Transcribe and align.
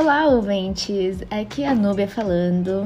Olá, 0.00 0.28
ouvintes! 0.28 1.24
Aqui 1.28 1.64
é 1.64 1.70
a 1.70 1.74
Núbia 1.74 2.06
falando. 2.06 2.84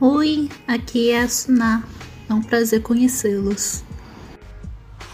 Oi, 0.00 0.48
aqui 0.66 1.10
é 1.10 1.20
a 1.20 1.28
Suná. 1.28 1.84
É 2.30 2.32
um 2.32 2.40
prazer 2.40 2.80
conhecê-los. 2.80 3.84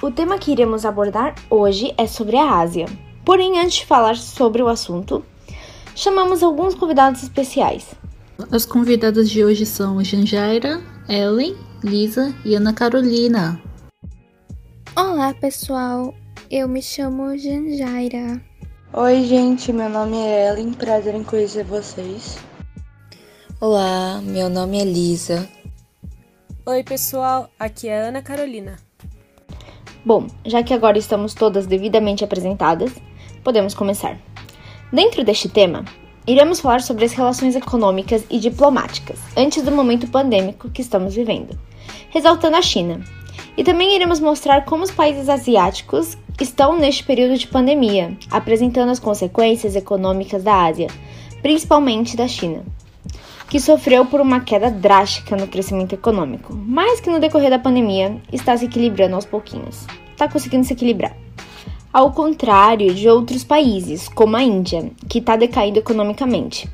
O 0.01 0.09
tema 0.13 0.39
que 0.39 0.53
iremos 0.53 0.85
abordar 0.85 1.35
hoje 1.51 1.93
é 1.99 2.07
sobre 2.07 2.37
a 2.37 2.61
Ásia. 2.61 2.87
Porém, 3.25 3.59
antes 3.59 3.79
de 3.79 3.87
falar 3.87 4.17
sobre 4.17 4.63
o 4.63 4.69
assunto, 4.69 5.25
chamamos 5.97 6.41
alguns 6.41 6.77
convidados 6.77 7.25
especiais. 7.25 7.93
As 8.53 8.65
convidadas 8.65 9.29
de 9.29 9.45
hoje 9.45 9.67
são 9.67 10.03
Janjaira, 10.05 10.81
Ellen, 11.09 11.57
Lisa 11.83 12.33
e 12.45 12.55
Ana 12.55 12.73
Carolina. 12.73 13.61
Olá, 14.95 15.35
pessoal. 15.35 16.15
Eu 16.49 16.69
me 16.69 16.81
chamo 16.81 17.37
Janjaira. 17.37 18.41
Oi, 18.97 19.25
gente. 19.25 19.73
Meu 19.73 19.89
nome 19.89 20.17
é 20.19 20.47
Ellen. 20.47 20.73
Prazer 20.73 21.17
em 21.17 21.25
conhecer 21.25 21.65
vocês. 21.65 22.39
Olá, 23.61 24.21
meu 24.23 24.49
nome 24.49 24.81
é 24.81 24.85
Lisa. 24.85 25.49
Oi, 26.65 26.85
pessoal. 26.85 27.51
Aqui 27.59 27.89
é 27.89 28.03
Ana 28.03 28.23
Carolina. 28.23 28.77
Bom, 30.05 30.29
já 30.47 30.63
que 30.63 30.73
agora 30.73 30.97
estamos 30.97 31.35
todas 31.35 31.67
devidamente 31.67 32.23
apresentadas, 32.23 32.93
podemos 33.43 33.75
começar. 33.75 34.17
Dentro 34.93 35.25
deste 35.25 35.49
tema, 35.49 35.85
iremos 36.25 36.61
falar 36.61 36.81
sobre 36.81 37.05
as 37.05 37.13
relações 37.15 37.57
econômicas 37.57 38.25
e 38.31 38.39
diplomáticas 38.39 39.19
antes 39.37 39.65
do 39.65 39.73
momento 39.73 40.07
pandêmico 40.07 40.71
que 40.71 40.83
estamos 40.83 41.17
vivendo, 41.17 41.59
ressaltando 42.11 42.55
a 42.55 42.63
China. 42.63 43.05
E 43.57 43.63
também 43.63 43.95
iremos 43.95 44.21
mostrar 44.21 44.65
como 44.65 44.83
os 44.83 44.91
países 44.91 45.29
asiáticos 45.29 46.17
estão 46.41 46.77
neste 46.77 47.05
período 47.05 47.39
de 47.39 47.47
pandemia, 47.47 48.17
apresentando 48.31 48.91
as 48.91 48.99
consequências 48.99 49.77
econômicas 49.77 50.43
da 50.43 50.65
Ásia, 50.65 50.89
principalmente 51.41 52.17
da 52.17 52.27
China, 52.27 52.65
que 53.49 53.61
sofreu 53.61 54.05
por 54.05 54.21
uma 54.21 54.41
queda 54.41 54.71
drástica 54.71 55.37
no 55.37 55.47
crescimento 55.47 55.95
econômico, 55.95 56.55
mas 56.55 57.01
que 57.01 57.11
no 57.11 57.21
decorrer 57.21 57.51
da 57.51 57.59
pandemia 57.59 58.17
está 58.33 58.57
se 58.57 58.65
equilibrando 58.65 59.15
aos 59.15 59.25
pouquinhos. 59.25 59.87
Está 60.13 60.29
conseguindo 60.29 60.65
se 60.65 60.73
equilibrar 60.73 61.17
ao 61.95 62.11
contrário 62.11 62.93
de 62.93 63.09
outros 63.09 63.45
países, 63.45 64.09
como 64.09 64.37
a 64.37 64.43
Índia, 64.43 64.91
que 65.09 65.21
está 65.21 65.37
decaindo 65.37 65.79
economicamente. 65.79 66.69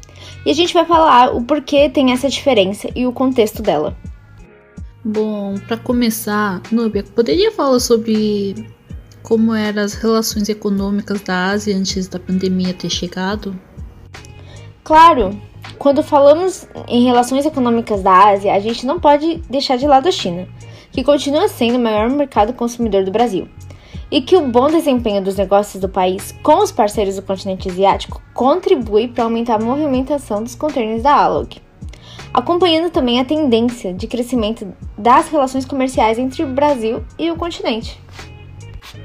E 0.47 0.51
a 0.51 0.55
gente 0.55 0.73
vai 0.73 0.87
falar 0.87 1.37
o 1.37 1.43
porquê 1.43 1.91
tem 1.91 2.11
essa 2.11 2.31
diferença 2.31 2.89
e 2.97 3.07
o 3.07 3.13
contexto 3.13 3.63
dela. 3.63 3.95
Bom, 5.03 5.55
para 5.67 5.79
começar, 5.79 6.61
Núbia, 6.71 7.03
poderia 7.03 7.51
falar 7.51 7.81
sobre 7.81 8.67
como 9.23 9.55
eram 9.55 9.83
as 9.83 9.95
relações 9.95 10.49
econômicas 10.51 11.23
da 11.23 11.47
Ásia 11.47 11.75
antes 11.75 12.07
da 12.07 12.19
pandemia 12.19 12.75
ter 12.75 12.91
chegado? 12.91 13.59
Claro! 14.85 15.41
Quando 15.79 16.03
falamos 16.03 16.69
em 16.87 17.05
relações 17.05 17.47
econômicas 17.47 18.03
da 18.03 18.29
Ásia, 18.29 18.53
a 18.53 18.61
gente 18.61 18.85
não 18.85 19.01
pode 19.01 19.37
deixar 19.49 19.79
de 19.79 19.87
lado 19.87 20.09
a 20.09 20.13
China, 20.13 20.47
que 20.93 21.03
continua 21.03 21.49
sendo 21.49 21.77
o 21.77 21.83
maior 21.83 22.11
mercado 22.11 22.53
consumidor 22.53 23.03
do 23.03 23.11
Brasil 23.11 23.49
e 24.11 24.21
que 24.21 24.37
o 24.37 24.49
bom 24.49 24.67
desempenho 24.67 25.23
dos 25.23 25.37
negócios 25.37 25.81
do 25.81 25.89
país 25.89 26.35
com 26.43 26.59
os 26.59 26.71
parceiros 26.71 27.17
do 27.17 27.23
continente 27.23 27.71
asiático 27.71 28.21
contribui 28.35 29.09
para 29.09 29.25
aumentar 29.25 29.55
a 29.55 29.65
movimentação 29.65 30.43
dos 30.43 30.55
contêineres 30.55 31.03
da 31.03 31.15
Alog, 31.15 31.57
acompanhando 32.33 32.91
também 32.91 33.21
a 33.21 33.25
tendência 33.25 33.93
de 33.93 34.07
crescimento 34.07 34.73
das 34.97 35.29
relações 35.29 35.65
comerciais 35.65 36.19
entre 36.19 36.43
o 36.43 36.49
Brasil 36.49 37.05
e 37.19 37.31
o 37.31 37.37
continente. 37.37 38.01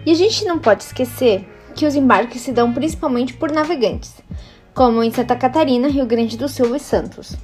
E 0.05 0.11
a 0.11 0.15
gente 0.15 0.45
não 0.45 0.59
pode 0.59 0.83
esquecer 0.83 1.47
que 1.75 1.85
os 1.85 1.95
embarques 1.95 2.41
se 2.41 2.51
dão 2.51 2.73
principalmente 2.73 3.33
por 3.33 3.51
navegantes, 3.51 4.13
como 4.73 5.03
em 5.03 5.11
Santa 5.11 5.35
Catarina, 5.35 5.87
Rio 5.87 6.05
Grande 6.05 6.37
do 6.37 6.47
Sul 6.47 6.75
e 6.75 6.79
Santos. 6.79 7.35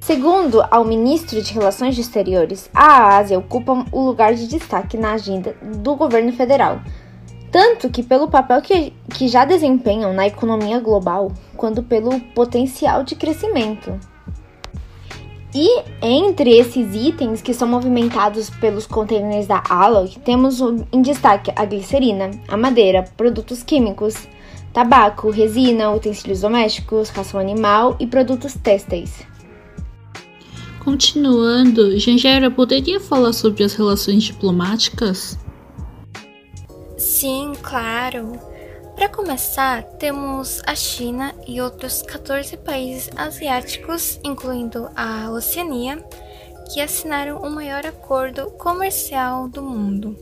Segundo 0.00 0.64
ao 0.68 0.84
ministro 0.84 1.40
de 1.40 1.52
Relações 1.52 1.96
Exteriores, 1.96 2.68
a 2.74 3.16
Ásia 3.16 3.38
ocupa 3.38 3.86
o 3.92 4.00
lugar 4.00 4.34
de 4.34 4.48
destaque 4.48 4.96
na 4.96 5.12
agenda 5.12 5.54
do 5.62 5.94
governo 5.94 6.32
federal, 6.32 6.80
tanto 7.52 7.88
que 7.88 8.02
pelo 8.02 8.28
papel 8.28 8.60
que, 8.60 8.92
que 9.14 9.28
já 9.28 9.44
desempenham 9.44 10.12
na 10.12 10.26
economia 10.26 10.80
global, 10.80 11.30
quanto 11.56 11.82
pelo 11.82 12.18
potencial 12.34 13.04
de 13.04 13.14
crescimento. 13.14 13.96
E 15.54 15.82
entre 16.00 16.56
esses 16.56 16.94
itens 16.94 17.42
que 17.42 17.52
são 17.52 17.68
movimentados 17.68 18.48
pelos 18.48 18.86
contêineres 18.86 19.46
da 19.46 19.62
Alloy, 19.68 20.08
temos 20.24 20.60
em 20.60 21.02
destaque 21.02 21.52
a 21.54 21.64
glicerina, 21.66 22.30
a 22.48 22.56
madeira, 22.56 23.04
produtos 23.16 23.62
químicos, 23.62 24.14
tabaco, 24.72 25.28
resina, 25.28 25.92
utensílios 25.92 26.40
domésticos, 26.40 27.10
ração 27.10 27.38
animal 27.38 27.96
e 28.00 28.06
produtos 28.06 28.54
têxteis. 28.54 29.26
Continuando, 30.82 31.98
Gengera 31.98 32.50
poderia 32.50 32.98
falar 32.98 33.34
sobre 33.34 33.62
as 33.62 33.74
relações 33.74 34.24
diplomáticas? 34.24 35.38
Sim, 36.96 37.52
claro. 37.62 38.51
Para 38.94 39.08
começar, 39.08 39.82
temos 39.98 40.60
a 40.66 40.74
China 40.74 41.34
e 41.46 41.60
outros 41.60 42.02
14 42.02 42.56
países 42.58 43.10
asiáticos, 43.16 44.20
incluindo 44.22 44.88
a 44.94 45.30
Oceania, 45.30 46.04
que 46.72 46.80
assinaram 46.80 47.38
o 47.38 47.50
maior 47.50 47.84
acordo 47.86 48.50
comercial 48.52 49.48
do 49.48 49.62
mundo, 49.62 50.16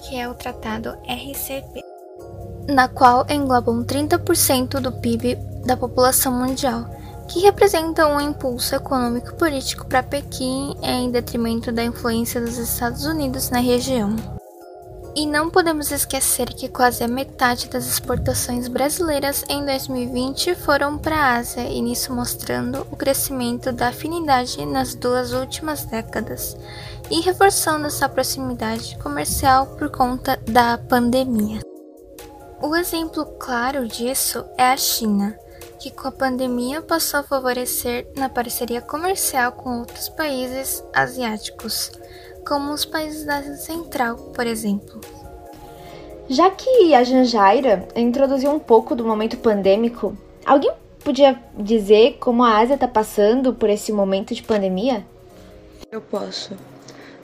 que 0.00 0.16
é 0.16 0.28
o 0.28 0.34
Tratado 0.34 0.96
RCP, 1.04 1.82
na 2.68 2.88
qual 2.88 3.26
englobam 3.28 3.84
30% 3.84 4.80
do 4.80 4.92
PIB 4.92 5.36
da 5.64 5.76
população 5.76 6.32
mundial 6.32 6.96
que 7.28 7.40
representa 7.40 8.06
um 8.06 8.20
impulso 8.20 8.74
econômico 8.74 9.34
político 9.34 9.86
para 9.86 10.02
Pequim 10.02 10.76
em 10.82 11.10
detrimento 11.10 11.72
da 11.72 11.84
influência 11.84 12.40
dos 12.40 12.56
Estados 12.56 13.04
Unidos 13.04 13.50
na 13.50 13.58
região. 13.58 14.35
E 15.16 15.24
não 15.24 15.48
podemos 15.48 15.90
esquecer 15.90 16.52
que 16.52 16.68
quase 16.68 17.02
a 17.02 17.08
metade 17.08 17.68
das 17.68 17.86
exportações 17.86 18.68
brasileiras 18.68 19.42
em 19.48 19.64
2020 19.64 20.54
foram 20.56 20.98
para 20.98 21.16
a 21.16 21.36
Ásia, 21.36 21.62
e 21.62 21.80
nisso 21.80 22.12
mostrando 22.12 22.86
o 22.90 22.96
crescimento 22.96 23.72
da 23.72 23.88
afinidade 23.88 24.66
nas 24.66 24.94
duas 24.94 25.32
últimas 25.32 25.86
décadas 25.86 26.54
e 27.10 27.20
reforçando 27.22 27.86
essa 27.86 28.06
proximidade 28.10 28.98
comercial 28.98 29.66
por 29.78 29.88
conta 29.90 30.38
da 30.46 30.76
pandemia. 30.76 31.60
O 32.60 32.76
exemplo 32.76 33.24
claro 33.38 33.88
disso 33.88 34.44
é 34.58 34.64
a 34.64 34.76
China 34.76 35.34
que 35.78 35.90
com 35.90 36.08
a 36.08 36.12
pandemia 36.12 36.82
passou 36.82 37.20
a 37.20 37.22
favorecer 37.22 38.06
na 38.16 38.28
parceria 38.28 38.80
comercial 38.80 39.52
com 39.52 39.80
outros 39.80 40.08
países 40.08 40.82
asiáticos, 40.92 41.90
como 42.46 42.72
os 42.72 42.84
países 42.84 43.24
da 43.24 43.38
Ásia 43.38 43.56
Central, 43.56 44.16
por 44.34 44.46
exemplo. 44.46 45.00
Já 46.28 46.50
que 46.50 46.94
a 46.94 47.02
Janjaira 47.02 47.86
introduziu 47.94 48.50
um 48.50 48.58
pouco 48.58 48.94
do 48.94 49.04
momento 49.04 49.36
pandêmico, 49.36 50.16
alguém 50.44 50.72
podia 51.04 51.40
dizer 51.56 52.18
como 52.18 52.42
a 52.44 52.58
Ásia 52.58 52.74
está 52.74 52.88
passando 52.88 53.52
por 53.52 53.68
esse 53.68 53.92
momento 53.92 54.34
de 54.34 54.42
pandemia? 54.42 55.04
Eu 55.90 56.00
posso. 56.00 56.56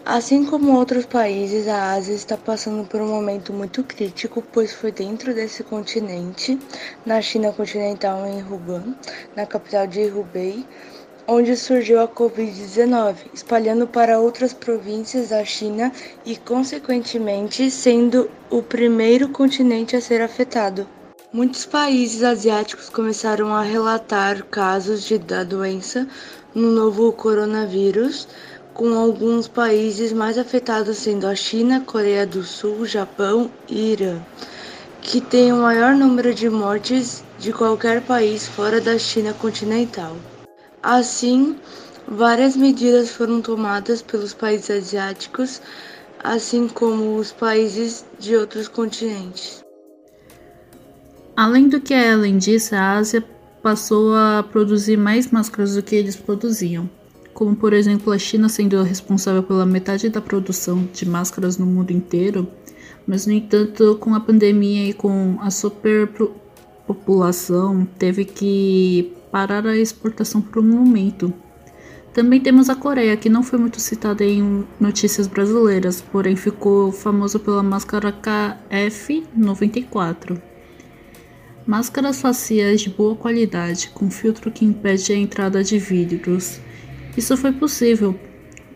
Assim 0.04 0.44
como 0.44 0.76
outros 0.76 1.06
países, 1.06 1.68
a 1.68 1.92
Ásia 1.92 2.14
está 2.14 2.36
passando 2.36 2.84
por 2.88 3.00
um 3.00 3.08
momento 3.08 3.52
muito 3.52 3.84
crítico, 3.84 4.42
pois 4.52 4.72
foi 4.72 4.90
dentro 4.90 5.32
desse 5.32 5.62
continente, 5.62 6.58
na 7.06 7.20
China 7.20 7.52
continental 7.52 8.26
em 8.26 8.42
Wuhan, 8.42 8.96
na 9.36 9.46
capital 9.46 9.86
de 9.86 10.06
Hubei, 10.06 10.66
onde 11.26 11.56
surgiu 11.56 12.00
a 12.00 12.08
Covid-19, 12.08 13.16
espalhando 13.32 13.86
para 13.86 14.18
outras 14.18 14.52
províncias 14.52 15.28
da 15.28 15.44
China 15.44 15.92
e, 16.24 16.36
consequentemente, 16.36 17.70
sendo 17.70 18.30
o 18.50 18.62
primeiro 18.62 19.28
continente 19.28 19.96
a 19.96 20.00
ser 20.00 20.20
afetado. 20.20 20.86
Muitos 21.32 21.64
países 21.64 22.22
asiáticos 22.22 22.88
começaram 22.88 23.54
a 23.54 23.62
relatar 23.62 24.44
casos 24.44 25.02
de, 25.04 25.18
da 25.18 25.42
doença 25.42 26.06
no 26.54 26.70
novo 26.70 27.10
coronavírus 27.12 28.28
com 28.74 28.94
alguns 28.98 29.48
países 29.48 30.12
mais 30.12 30.36
afetados 30.36 30.98
sendo 30.98 31.26
a 31.26 31.34
China, 31.34 31.82
Coreia 31.86 32.26
do 32.26 32.42
Sul, 32.42 32.86
Japão 32.86 33.50
e 33.68 33.92
Irã, 33.92 34.18
que 35.00 35.20
têm 35.20 35.52
o 35.52 35.58
maior 35.58 35.94
número 35.94 36.34
de 36.34 36.48
mortes 36.48 37.22
de 37.38 37.52
qualquer 37.52 38.02
país 38.02 38.46
fora 38.46 38.80
da 38.80 38.98
China 38.98 39.32
continental. 39.34 40.16
Assim, 40.82 41.56
várias 42.08 42.56
medidas 42.56 43.10
foram 43.10 43.40
tomadas 43.40 44.02
pelos 44.02 44.34
países 44.34 44.70
asiáticos, 44.70 45.60
assim 46.22 46.68
como 46.68 47.16
os 47.16 47.32
países 47.32 48.04
de 48.18 48.36
outros 48.36 48.68
continentes. 48.68 49.62
Além 51.36 51.68
do 51.68 51.80
que 51.80 51.94
a 51.94 52.12
Ellen 52.12 52.38
disse, 52.38 52.74
a 52.74 52.92
Ásia 52.92 53.24
passou 53.62 54.14
a 54.14 54.42
produzir 54.42 54.96
mais 54.96 55.30
máscaras 55.30 55.76
do 55.76 55.82
que 55.82 55.94
eles 55.94 56.16
produziam 56.16 56.90
como 57.32 57.56
por 57.56 57.72
exemplo 57.72 58.12
a 58.12 58.18
China 58.18 58.48
sendo 58.48 58.82
responsável 58.82 59.42
pela 59.42 59.66
metade 59.66 60.08
da 60.08 60.20
produção 60.20 60.88
de 60.92 61.08
máscaras 61.08 61.58
no 61.58 61.66
mundo 61.66 61.90
inteiro, 61.90 62.46
mas 63.06 63.26
no 63.26 63.32
entanto, 63.32 63.96
com 64.00 64.14
a 64.14 64.20
pandemia 64.20 64.88
e 64.88 64.92
com 64.92 65.38
a 65.40 65.50
super 65.50 66.08
população 66.86 67.86
teve 67.98 68.24
que 68.24 69.12
parar 69.30 69.66
a 69.66 69.76
exportação 69.76 70.40
por 70.40 70.62
um 70.62 70.68
momento. 70.68 71.34
Também 72.12 72.40
temos 72.40 72.68
a 72.68 72.74
Coreia, 72.74 73.16
que 73.16 73.30
não 73.30 73.42
foi 73.42 73.58
muito 73.58 73.80
citada 73.80 74.22
em 74.22 74.66
notícias 74.78 75.26
brasileiras, 75.26 76.02
porém 76.02 76.36
ficou 76.36 76.92
famosa 76.92 77.38
pela 77.38 77.62
máscara 77.62 78.12
KF94. 78.12 80.38
Máscaras 81.66 82.20
faciais 82.20 82.82
de 82.82 82.90
boa 82.90 83.16
qualidade, 83.16 83.88
com 83.94 84.10
filtro 84.10 84.50
que 84.50 84.62
impede 84.64 85.12
a 85.12 85.16
entrada 85.16 85.64
de 85.64 85.78
vírus. 85.78 86.60
Isso 87.16 87.34
foi 87.34 87.52
possível, 87.52 88.14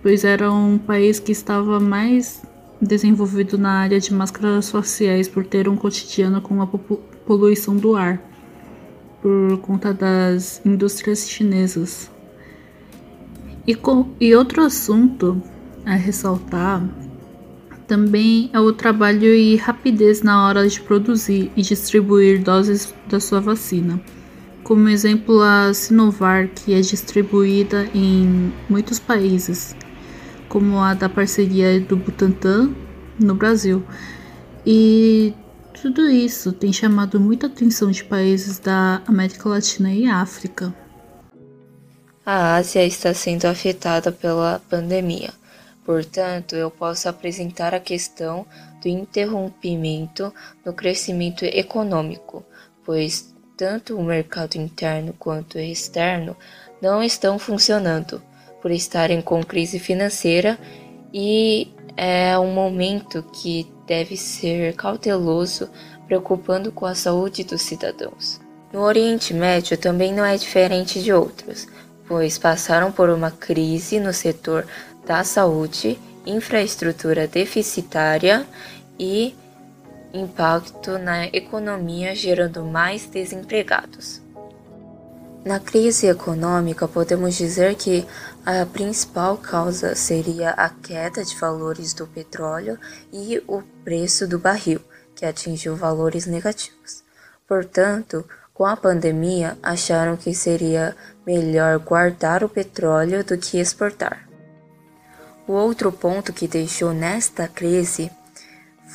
pois 0.02 0.24
era 0.24 0.50
um 0.50 0.78
país 0.78 1.20
que 1.20 1.32
estava 1.32 1.78
mais 1.78 2.42
desenvolvido 2.80 3.58
na 3.58 3.80
área 3.80 4.00
de 4.00 4.14
máscaras 4.14 4.70
faciais 4.70 5.28
por 5.28 5.44
ter 5.44 5.68
um 5.68 5.76
cotidiano 5.76 6.40
com 6.40 6.62
a 6.62 6.66
poluição 7.26 7.76
do 7.76 7.96
ar, 7.96 8.22
por 9.20 9.58
conta 9.58 9.92
das 9.92 10.62
indústrias 10.64 11.28
chinesas. 11.28 12.10
E, 13.66 13.74
com, 13.74 14.08
e 14.20 14.34
outro 14.34 14.62
assunto 14.62 15.42
a 15.84 15.94
ressaltar 15.94 16.82
também 17.86 18.50
é 18.52 18.60
o 18.60 18.72
trabalho 18.72 19.32
e 19.34 19.56
rapidez 19.56 20.22
na 20.22 20.46
hora 20.46 20.68
de 20.68 20.80
produzir 20.80 21.50
e 21.56 21.62
distribuir 21.62 22.42
doses 22.42 22.92
da 23.08 23.20
sua 23.20 23.40
vacina. 23.40 24.00
Como 24.62 24.88
exemplo, 24.88 25.40
a 25.40 25.72
Sinovac, 25.72 26.64
que 26.64 26.74
é 26.74 26.80
distribuída 26.80 27.88
em 27.94 28.52
muitos 28.68 28.98
países, 28.98 29.76
como 30.48 30.78
a 30.78 30.94
da 30.94 31.08
parceria 31.08 31.78
do 31.78 31.96
Butantan 31.96 32.70
no 33.18 33.34
Brasil. 33.34 33.84
E 34.66 35.32
tudo 35.80 36.08
isso 36.08 36.52
tem 36.52 36.72
chamado 36.72 37.20
muita 37.20 37.46
atenção 37.46 37.90
de 37.90 38.02
países 38.02 38.58
da 38.58 39.02
América 39.06 39.48
Latina 39.48 39.92
e 39.92 40.06
África. 40.06 40.74
A 42.24 42.56
Ásia 42.56 42.84
está 42.84 43.12
sendo 43.12 43.44
afetada 43.44 44.10
pela 44.10 44.60
pandemia. 44.70 45.32
Portanto, 45.84 46.56
eu 46.56 46.70
posso 46.70 47.08
apresentar 47.08 47.74
a 47.74 47.78
questão 47.78 48.44
do 48.82 48.88
interrompimento 48.88 50.32
no 50.64 50.72
crescimento 50.72 51.44
econômico, 51.44 52.44
pois 52.84 53.32
tanto 53.56 53.96
o 53.96 54.04
mercado 54.04 54.56
interno 54.56 55.14
quanto 55.18 55.56
o 55.56 55.60
externo 55.60 56.36
não 56.82 57.02
estão 57.02 57.38
funcionando 57.38 58.20
por 58.60 58.70
estarem 58.70 59.22
com 59.22 59.44
crise 59.44 59.78
financeira 59.78 60.58
e 61.12 61.68
é 61.96 62.36
um 62.38 62.52
momento 62.52 63.22
que 63.22 63.75
deve 63.86 64.16
ser 64.16 64.74
cauteloso, 64.74 65.70
preocupando 66.06 66.72
com 66.72 66.86
a 66.86 66.94
saúde 66.94 67.44
dos 67.44 67.62
cidadãos. 67.62 68.40
No 68.72 68.82
Oriente 68.82 69.32
Médio 69.32 69.78
também 69.78 70.12
não 70.12 70.24
é 70.24 70.36
diferente 70.36 71.02
de 71.02 71.12
outros, 71.12 71.66
pois 72.06 72.38
passaram 72.38 72.90
por 72.92 73.08
uma 73.10 73.30
crise 73.30 73.98
no 74.00 74.12
setor 74.12 74.66
da 75.06 75.22
saúde, 75.24 75.98
infraestrutura 76.26 77.26
deficitária 77.26 78.46
e 78.98 79.34
impacto 80.12 80.98
na 80.98 81.26
economia, 81.26 82.14
gerando 82.14 82.64
mais 82.64 83.06
desempregados. 83.06 84.20
Na 85.44 85.60
crise 85.60 86.08
econômica, 86.08 86.88
podemos 86.88 87.36
dizer 87.36 87.76
que 87.76 88.04
a 88.46 88.64
principal 88.64 89.36
causa 89.36 89.96
seria 89.96 90.50
a 90.50 90.68
queda 90.68 91.24
de 91.24 91.34
valores 91.34 91.92
do 91.92 92.06
petróleo 92.06 92.78
e 93.12 93.42
o 93.48 93.60
preço 93.82 94.24
do 94.24 94.38
barril, 94.38 94.80
que 95.16 95.26
atingiu 95.26 95.74
valores 95.74 96.26
negativos. 96.26 97.02
Portanto, 97.48 98.24
com 98.54 98.64
a 98.64 98.76
pandemia, 98.76 99.58
acharam 99.60 100.16
que 100.16 100.32
seria 100.32 100.96
melhor 101.26 101.76
guardar 101.80 102.44
o 102.44 102.48
petróleo 102.48 103.24
do 103.24 103.36
que 103.36 103.58
exportar. 103.58 104.28
O 105.48 105.52
outro 105.52 105.90
ponto 105.90 106.32
que 106.32 106.46
deixou 106.46 106.94
nesta 106.94 107.48
crise 107.48 108.12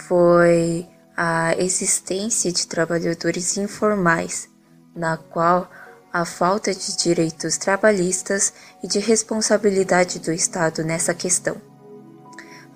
foi 0.08 0.88
a 1.16 1.54
existência 1.58 2.54
de 2.54 2.66
trabalhadores 2.66 3.58
informais, 3.58 4.50
na 4.96 5.18
qual 5.18 5.70
a 6.14 6.26
falta 6.26 6.74
de 6.74 6.98
direitos 6.98 7.58
trabalhistas 7.58 8.54
e 8.84 8.88
de 8.88 9.00
responsabilidade 9.00 10.20
do 10.20 10.32
Estado 10.32 10.84
nessa 10.84 11.14
questão. 11.14 11.56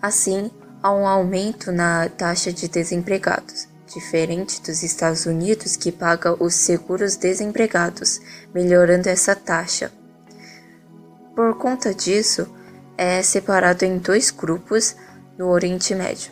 Assim, 0.02 0.50
há 0.82 0.94
um 0.94 1.08
aumento 1.08 1.72
na 1.72 2.08
taxa 2.08 2.54
de 2.54 2.68
desempregados, 2.68 3.68
diferente 3.94 4.62
dos 4.62 4.84
Estados 4.84 5.26
Unidos 5.26 5.76
que 5.76 5.92
paga 5.92 6.42
os 6.42 6.56
seguros 6.56 7.16
desempregados, 7.16 8.22
melhorando 8.54 9.10
essa 9.10 9.36
taxa. 9.36 9.92
Por 11.36 11.58
conta 11.58 11.94
disso, 11.94 12.48
é 12.98 13.22
separado 13.22 13.84
em 13.84 13.98
dois 13.98 14.32
grupos 14.32 14.96
no 15.38 15.50
Oriente 15.50 15.94
Médio: 15.94 16.32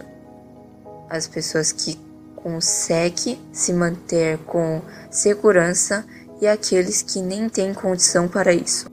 as 1.10 1.28
pessoas 1.28 1.74
que 1.74 2.00
conseguem 2.36 3.42
se 3.52 3.74
manter 3.74 4.38
com 4.40 4.82
segurança 5.10 6.06
e 6.44 6.48
aqueles 6.48 7.02
que 7.02 7.22
nem 7.22 7.48
têm 7.48 7.74
condição 7.74 8.28
para 8.28 8.52
isso. 8.52 8.88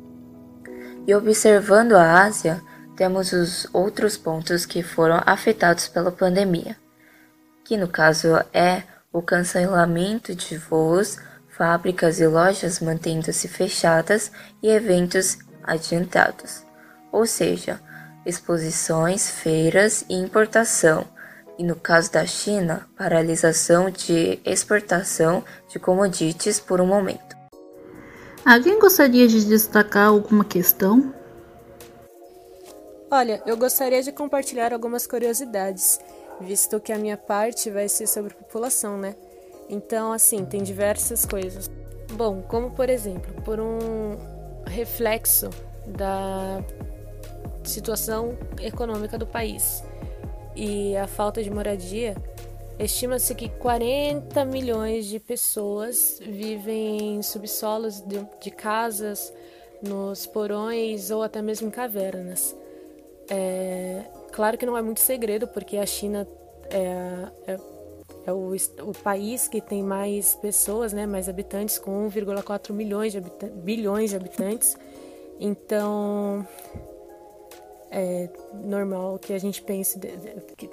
E 1.05 1.13
observando 1.13 1.95
a 1.95 2.23
Ásia, 2.23 2.63
temos 2.97 3.33
os 3.33 3.67
outros 3.73 4.17
pontos 4.17 4.65
que 4.65 4.85
foram 4.85 5.21
afetados 5.27 5.89
pela 5.89 6.13
pandemia, 6.13 6.77
que 7.65 7.77
no 7.77 7.89
caso 7.89 8.29
é 8.55 8.85
o 9.13 9.21
cancelamento 9.21 10.33
de 10.33 10.57
voos, 10.57 11.19
fábricas 11.49 12.21
e 12.21 12.27
lojas 12.29 12.79
mantendo-se 12.79 13.49
fechadas 13.49 14.31
e 14.63 14.69
eventos 14.69 15.39
adiantados, 15.65 16.65
ou 17.11 17.27
seja, 17.27 17.81
exposições, 18.25 19.29
feiras 19.29 20.05
e 20.09 20.15
importação, 20.15 21.05
e 21.59 21.65
no 21.65 21.75
caso 21.75 22.13
da 22.13 22.25
China, 22.25 22.87
paralisação 22.97 23.91
de 23.91 24.41
exportação 24.45 25.43
de 25.69 25.81
commodities 25.81 26.61
por 26.61 26.81
um 26.81 26.87
momento. 26.87 27.40
Alguém 28.51 28.81
gostaria 28.81 29.29
de 29.29 29.47
destacar 29.47 30.09
alguma 30.09 30.45
questão? 30.45 31.15
Olha, 33.09 33.41
eu 33.47 33.57
gostaria 33.57 34.03
de 34.03 34.11
compartilhar 34.11 34.73
algumas 34.73 35.07
curiosidades, 35.07 36.01
visto 36.41 36.81
que 36.81 36.93
a 36.93 36.99
minha 36.99 37.17
parte 37.17 37.71
vai 37.71 37.89
ser 37.89 38.09
sobre 38.09 38.35
população, 38.35 38.99
né? 38.99 39.15
Então, 39.69 40.13
assim, 40.13 40.45
tem 40.45 40.65
diversas 40.65 41.25
coisas. 41.25 41.71
Bom, 42.15 42.43
como 42.43 42.73
por 42.73 42.91
exemplo, 42.91 43.33
por 43.45 43.61
um 43.61 44.19
reflexo 44.67 45.49
da 45.87 46.61
situação 47.63 48.37
econômica 48.61 49.17
do 49.17 49.29
país 49.29 49.85
e 50.57 50.97
a 50.97 51.07
falta 51.07 51.41
de 51.41 51.51
moradia, 51.53 52.17
Estima-se 52.81 53.35
que 53.35 53.51
40 53.51 54.43
milhões 54.47 55.05
de 55.05 55.21
pessoas 55.21 56.19
vivem 56.25 57.17
em 57.17 57.23
subsolos 57.23 58.01
de, 58.01 58.27
de 58.41 58.51
casas, 58.51 59.31
nos 59.83 60.27
porões 60.27 61.11
ou 61.11 61.23
até 61.23 61.43
mesmo 61.43 61.69
em 61.69 61.71
cavernas. 61.71 62.57
É, 63.29 64.05
claro 64.33 64.57
que 64.57 64.65
não 64.65 64.79
é 64.79 64.83
muito 64.83 65.01
segredo, 65.01 65.47
porque 65.47 65.77
a 65.77 65.85
China 65.85 66.27
é, 66.71 67.53
é, 67.53 67.61
é 68.27 68.33
o, 68.33 68.55
o, 68.55 68.93
país 69.03 69.47
que 69.47 69.61
tem 69.61 69.83
mais 69.83 70.35
pessoas, 70.37 70.95
né, 70.95 71.07
mais 71.07 71.29
habitantes, 71.29 71.79
com 71.79 72.09
1,4 72.09 72.73
milhões 72.73 73.13
de 73.13 73.21
bilhões 73.57 74.11
de 74.11 74.17
habitantes. 74.17 74.75
Então, 75.39 76.47
é 77.91 78.29
normal 78.65 79.19
que 79.19 79.33
a 79.33 79.39
gente 79.39 79.61
pense, 79.61 79.99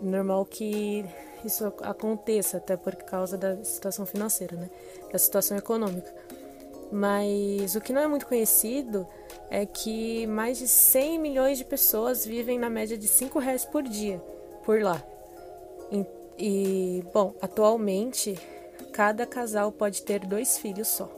normal 0.02 0.46
que 0.46 1.06
isso 1.48 1.66
aconteça, 1.82 2.58
até 2.58 2.78
por 2.78 2.96
causa 2.96 3.38
da 3.38 3.64
situação 3.64 4.06
financeira, 4.06 4.56
né? 4.56 4.70
da 5.12 5.18
situação 5.18 5.58
econômica. 5.58 6.14
Mas 6.92 7.76
o 7.76 7.82
que 7.82 7.92
não 7.92 8.02
é 8.02 8.08
muito 8.08 8.28
conhecido 8.28 9.08
é 9.50 9.66
que 9.66 10.26
mais 10.28 10.58
de 10.58 10.68
100 10.68 11.20
milhões 11.20 11.58
de 11.58 11.66
pessoas 11.66 12.26
vivem 12.26 12.60
na 12.60 12.70
média 12.70 12.98
de 12.98 13.08
5 13.08 13.40
reais 13.40 13.66
por 13.66 13.84
dia 13.84 14.22
por 14.64 14.82
lá. 14.82 15.02
E, 16.40 17.04
bom, 17.14 17.34
atualmente 17.42 18.38
cada 18.94 19.26
casal 19.26 19.72
pode 19.72 20.04
ter 20.04 20.20
dois 20.20 20.58
filhos 20.58 20.88
só. 20.88 21.10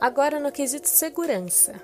Agora 0.00 0.40
no 0.40 0.50
quesito 0.50 0.88
segurança. 0.88 1.74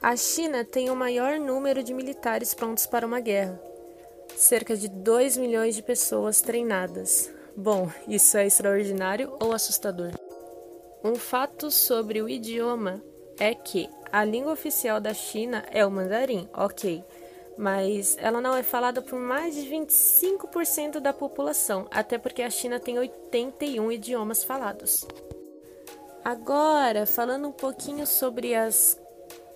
A 0.00 0.16
China 0.16 0.64
tem 0.64 0.90
o 0.90 0.96
maior 0.96 1.38
número 1.38 1.82
de 1.82 1.92
militares 1.92 2.54
prontos 2.54 2.86
para 2.86 3.06
uma 3.06 3.20
guerra 3.20 3.69
cerca 4.40 4.74
de 4.74 4.88
2 4.88 5.36
milhões 5.36 5.76
de 5.76 5.82
pessoas 5.82 6.40
treinadas. 6.40 7.30
Bom, 7.54 7.90
isso 8.08 8.38
é 8.38 8.46
extraordinário 8.46 9.36
ou 9.38 9.52
assustador? 9.52 10.12
Um 11.04 11.14
fato 11.14 11.70
sobre 11.70 12.22
o 12.22 12.28
idioma 12.28 13.02
é 13.38 13.54
que 13.54 13.88
a 14.10 14.24
língua 14.24 14.52
oficial 14.52 14.98
da 14.98 15.12
China 15.12 15.64
é 15.70 15.84
o 15.84 15.90
mandarim, 15.90 16.48
ok, 16.54 17.04
mas 17.58 18.16
ela 18.18 18.40
não 18.40 18.56
é 18.56 18.62
falada 18.62 19.02
por 19.02 19.18
mais 19.18 19.54
de 19.54 19.62
25% 19.62 21.00
da 21.00 21.12
população, 21.12 21.86
até 21.90 22.16
porque 22.16 22.42
a 22.42 22.50
China 22.50 22.80
tem 22.80 22.98
81 22.98 23.92
idiomas 23.92 24.42
falados. 24.42 25.06
Agora, 26.24 27.04
falando 27.04 27.48
um 27.48 27.52
pouquinho 27.52 28.06
sobre 28.06 28.54
as 28.54 28.98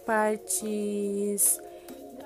partes 0.04 1.58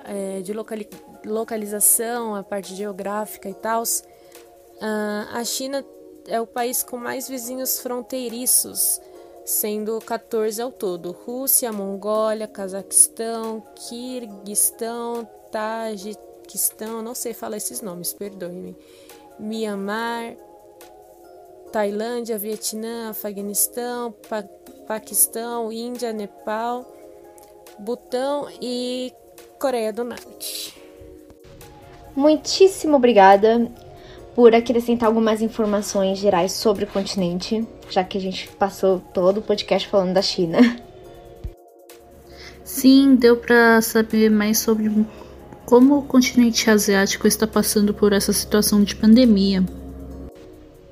é, 0.09 0.41
de 0.41 0.53
locali 0.53 0.89
localização, 1.23 2.33
a 2.33 2.43
parte 2.43 2.73
geográfica 2.73 3.47
e 3.47 3.53
tal, 3.53 3.83
uh, 3.83 5.29
a 5.31 5.43
China 5.43 5.85
é 6.27 6.41
o 6.41 6.47
país 6.47 6.81
com 6.81 6.97
mais 6.97 7.27
vizinhos 7.27 7.79
fronteiriços, 7.79 8.99
sendo 9.45 9.99
14 9.99 10.61
ao 10.61 10.71
todo: 10.71 11.11
Rússia, 11.11 11.71
Mongólia, 11.71 12.47
Cazaquistão, 12.47 13.61
Kirguistão, 13.75 15.29
Tajiquistão, 15.51 17.03
não 17.03 17.13
sei 17.13 17.33
falar 17.33 17.57
esses 17.57 17.81
nomes, 17.81 18.11
perdoe-me, 18.11 18.75
Myanmar, 19.39 20.35
Tailândia, 21.71 22.37
Vietnã, 22.37 23.11
Afeganistão, 23.11 24.11
pa 24.27 24.43
Paquistão, 24.87 25.71
Índia, 25.71 26.11
Nepal, 26.11 26.83
Butão 27.77 28.47
e 28.59 29.13
Coreia 29.59 29.91
do 29.91 30.05
Norte. 30.05 30.73
Muitíssimo 32.15 32.95
obrigada 32.95 33.69
por 34.33 34.55
acrescentar 34.55 35.07
algumas 35.07 35.41
informações 35.41 36.17
gerais 36.17 36.53
sobre 36.53 36.85
o 36.85 36.87
continente, 36.87 37.67
já 37.89 38.01
que 38.01 38.17
a 38.17 38.21
gente 38.21 38.47
passou 38.57 39.01
todo 39.13 39.39
o 39.39 39.41
podcast 39.41 39.85
falando 39.89 40.13
da 40.13 40.21
China. 40.21 40.59
Sim, 42.63 43.15
deu 43.15 43.35
para 43.35 43.81
saber 43.81 44.31
mais 44.31 44.59
sobre 44.59 45.05
como 45.65 45.97
o 45.97 46.03
continente 46.03 46.69
asiático 46.69 47.27
está 47.27 47.45
passando 47.45 47.93
por 47.93 48.13
essa 48.13 48.31
situação 48.31 48.81
de 48.81 48.95
pandemia. 48.95 49.65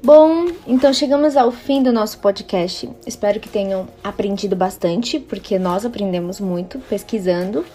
Bom, 0.03 0.47
então 0.67 0.93
chegamos 0.93 1.37
ao 1.37 1.51
fim 1.51 1.81
do 1.81 1.93
nosso 1.93 2.19
podcast. 2.19 2.89
Espero 3.05 3.39
que 3.39 3.47
tenham 3.47 3.87
aprendido 4.03 4.55
bastante, 4.57 5.19
porque 5.19 5.57
nós 5.57 5.85
aprendemos 5.85 6.39
muito 6.41 6.79
pesquisando 6.79 7.65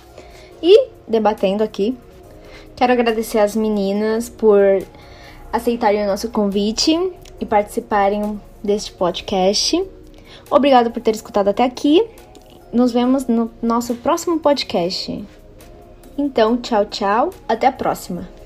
e 0.63 0.89
debatendo 1.07 1.63
aqui. 1.63 1.97
Quero 2.77 2.93
agradecer 2.93 3.39
às 3.39 3.57
meninas 3.57 4.29
por 4.29 4.61
aceitarem 5.53 6.05
o 6.05 6.07
nosso 6.07 6.31
convite 6.31 6.97
e 7.41 7.45
participarem 7.45 8.41
deste 8.63 8.93
podcast. 8.93 9.85
Obrigado 10.51 10.91
por 10.91 11.03
ter 11.03 11.15
escutado 11.15 11.49
até 11.49 11.65
aqui. 11.65 12.03
Nos 12.73 12.93
vemos 12.93 13.27
no 13.27 13.51
nosso 13.61 13.95
próximo 13.97 14.39
podcast. 14.39 15.25
Então, 16.17 16.57
tchau, 16.57 16.87
tchau. 16.87 17.31
Até 17.49 17.67
a 17.67 17.73
próxima. 17.73 18.42